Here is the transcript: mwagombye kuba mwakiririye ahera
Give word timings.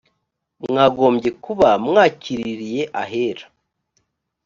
mwagombye 0.67 1.29
kuba 1.43 1.69
mwakiririye 1.87 2.81
ahera 3.01 3.45